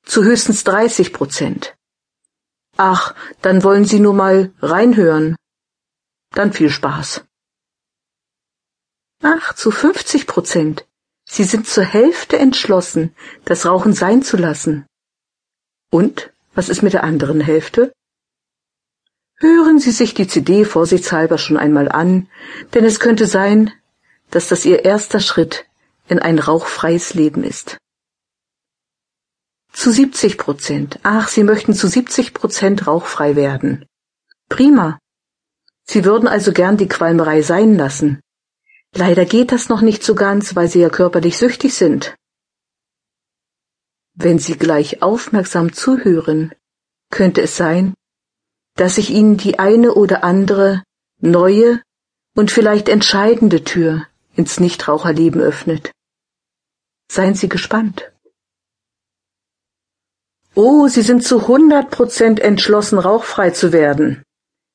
[0.03, 1.75] Zu höchstens 30 Prozent.
[2.75, 5.35] Ach, dann wollen Sie nur mal reinhören.
[6.31, 7.23] Dann viel Spaß.
[9.21, 10.87] Ach, zu 50 Prozent.
[11.29, 14.87] Sie sind zur Hälfte entschlossen, das Rauchen sein zu lassen.
[15.91, 17.93] Und was ist mit der anderen Hälfte?
[19.37, 22.27] Hören Sie sich die CD vorsichtshalber schon einmal an,
[22.73, 23.71] denn es könnte sein,
[24.31, 25.65] dass das ihr erster Schritt
[26.07, 27.77] in ein rauchfreies Leben ist.
[29.71, 30.99] Zu 70 Prozent.
[31.03, 33.85] Ach, Sie möchten zu 70 Prozent rauchfrei werden.
[34.49, 34.99] Prima.
[35.83, 38.19] Sie würden also gern die Qualmerei sein lassen.
[38.93, 42.15] Leider geht das noch nicht so ganz, weil Sie ja körperlich süchtig sind.
[44.13, 46.53] Wenn Sie gleich aufmerksam zuhören,
[47.09, 47.93] könnte es sein,
[48.75, 50.83] dass sich Ihnen die eine oder andere
[51.19, 51.81] neue
[52.35, 55.91] und vielleicht entscheidende Tür ins Nichtraucherleben öffnet.
[57.11, 58.11] Seien Sie gespannt.
[60.55, 64.23] Oh, Sie sind zu 100 Prozent entschlossen, rauchfrei zu werden.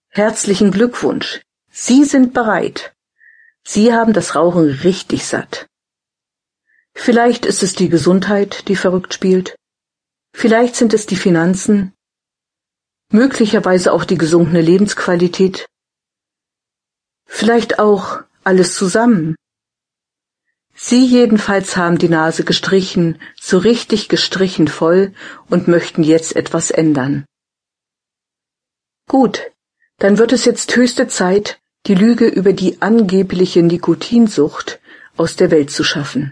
[0.09, 1.43] Herzlichen Glückwunsch.
[1.71, 2.95] Sie sind bereit.
[3.63, 5.67] Sie haben das Rauchen richtig satt.
[6.95, 9.57] Vielleicht ist es die Gesundheit, die verrückt spielt.
[10.33, 11.93] Vielleicht sind es die Finanzen.
[13.11, 15.69] Möglicherweise auch die gesunkene Lebensqualität.
[17.27, 19.37] Vielleicht auch alles zusammen.
[20.79, 25.15] Sie jedenfalls haben die Nase gestrichen, so richtig gestrichen voll
[25.49, 27.25] und möchten jetzt etwas ändern.
[29.09, 29.41] Gut,
[29.99, 34.79] dann wird es jetzt höchste Zeit, die Lüge über die angebliche Nikotinsucht
[35.17, 36.31] aus der Welt zu schaffen.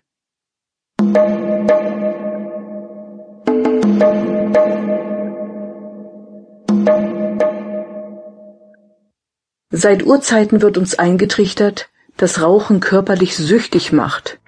[9.70, 14.38] Seit Urzeiten wird uns eingetrichtert, dass Rauchen körperlich süchtig macht.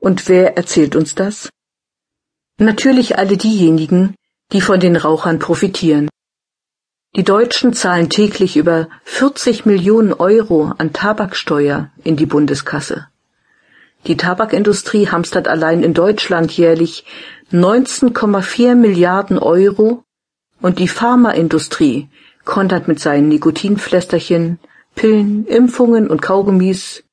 [0.00, 1.48] Und wer erzählt uns das?
[2.58, 4.14] Natürlich alle diejenigen,
[4.52, 6.08] die von den Rauchern profitieren.
[7.16, 13.06] Die Deutschen zahlen täglich über 40 Millionen Euro an Tabaksteuer in die Bundeskasse.
[14.06, 17.04] Die Tabakindustrie hamstert allein in Deutschland jährlich
[17.52, 20.04] 19,4 Milliarden Euro
[20.60, 22.08] und die Pharmaindustrie
[22.44, 24.58] kontert mit seinen Nikotinpflästerchen
[24.94, 27.04] Pillen, Impfungen und Kaugummis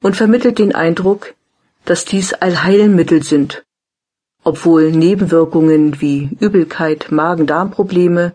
[0.00, 1.34] und vermittelt den Eindruck,
[1.84, 3.64] dass dies Allheilmittel sind,
[4.44, 8.34] obwohl Nebenwirkungen wie Übelkeit, Magen-Darm-Probleme,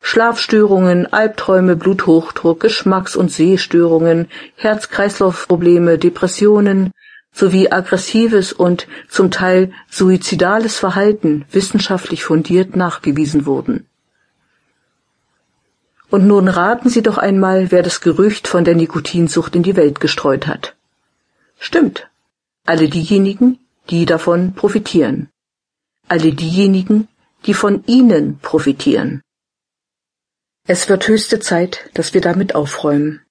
[0.00, 6.92] Schlafstörungen, Albträume, Bluthochdruck, Geschmacks- und Sehstörungen, Herz-Kreislauf-Probleme, Depressionen
[7.32, 13.87] sowie aggressives und zum Teil suizidales Verhalten wissenschaftlich fundiert nachgewiesen wurden.
[16.10, 20.00] Und nun raten Sie doch einmal, wer das Gerücht von der Nikotinsucht in die Welt
[20.00, 20.74] gestreut hat.
[21.58, 22.08] Stimmt.
[22.64, 23.58] Alle diejenigen,
[23.90, 25.28] die davon profitieren.
[26.08, 27.08] Alle diejenigen,
[27.44, 29.22] die von Ihnen profitieren.
[30.66, 33.22] Es wird höchste Zeit, dass wir damit aufräumen.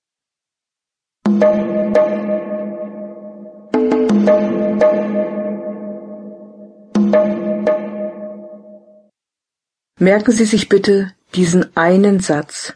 [9.99, 12.73] Merken Sie sich bitte, diesen einen Satz.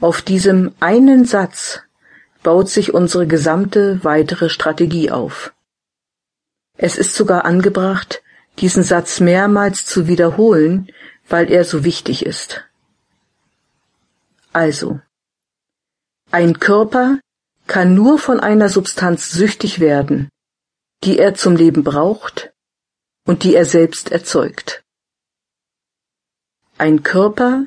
[0.00, 1.80] Auf diesem einen Satz
[2.42, 5.52] baut sich unsere gesamte weitere Strategie auf.
[6.76, 8.22] Es ist sogar angebracht,
[8.58, 10.88] diesen Satz mehrmals zu wiederholen,
[11.28, 12.64] weil er so wichtig ist.
[14.52, 15.00] Also,
[16.30, 17.18] ein Körper
[17.66, 20.28] kann nur von einer Substanz süchtig werden,
[21.04, 22.52] die er zum Leben braucht
[23.26, 24.84] und die er selbst erzeugt.
[26.78, 27.66] Ein Körper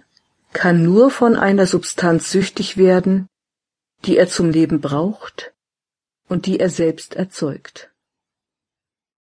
[0.54, 3.28] kann nur von einer Substanz süchtig werden,
[4.06, 5.54] die er zum Leben braucht
[6.28, 7.92] und die er selbst erzeugt.